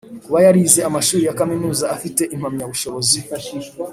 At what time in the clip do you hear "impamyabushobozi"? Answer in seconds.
2.35-3.17